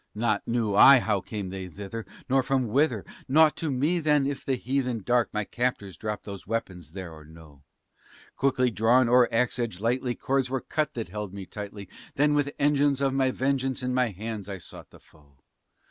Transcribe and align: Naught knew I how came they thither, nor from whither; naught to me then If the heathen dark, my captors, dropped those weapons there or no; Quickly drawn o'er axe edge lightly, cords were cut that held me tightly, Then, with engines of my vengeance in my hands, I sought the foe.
Naught 0.15 0.41
knew 0.47 0.73
I 0.73 0.97
how 0.97 1.21
came 1.21 1.49
they 1.49 1.67
thither, 1.67 2.07
nor 2.27 2.41
from 2.41 2.69
whither; 2.69 3.05
naught 3.27 3.55
to 3.57 3.69
me 3.69 3.99
then 3.99 4.25
If 4.25 4.43
the 4.43 4.55
heathen 4.55 5.03
dark, 5.05 5.29
my 5.31 5.43
captors, 5.43 5.95
dropped 5.95 6.23
those 6.23 6.47
weapons 6.47 6.93
there 6.93 7.13
or 7.13 7.23
no; 7.23 7.61
Quickly 8.35 8.71
drawn 8.71 9.07
o'er 9.07 9.31
axe 9.31 9.59
edge 9.59 9.79
lightly, 9.79 10.15
cords 10.15 10.49
were 10.49 10.59
cut 10.59 10.95
that 10.95 11.09
held 11.09 11.35
me 11.35 11.45
tightly, 11.45 11.87
Then, 12.15 12.33
with 12.33 12.51
engines 12.57 12.99
of 12.99 13.13
my 13.13 13.29
vengeance 13.29 13.83
in 13.83 13.93
my 13.93 14.07
hands, 14.09 14.49
I 14.49 14.57
sought 14.57 14.89
the 14.89 14.99
foe. 14.99 15.37